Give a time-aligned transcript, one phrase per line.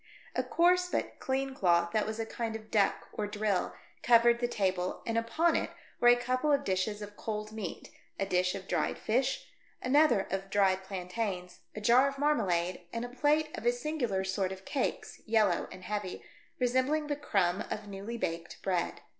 [0.35, 2.93] A coarse, but clean cloth, that was a kind I 1 8 THE DEATH SHIP.
[2.95, 7.03] of duck or drill, covered the table, and upon it were a couple of dishes
[7.03, 9.45] of cold meat, a dish of dried fish,
[9.79, 14.51] another of dried plantains, a jar of marmalade, and a plate of a singular sort
[14.51, 16.23] of cakes— yellow and heavy—
[16.59, 19.01] resembling the crumb of newly baked bread.